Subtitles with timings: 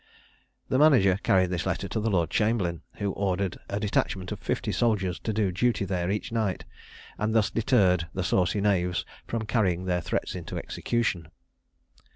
[0.69, 4.71] The manager carried this letter to the Lord Chamberlain, who ordered a detachment of fifty
[4.71, 6.65] soldiers to do duty there each night,
[7.19, 11.27] and thus deterred the saucy knaves from carrying their threats into execution.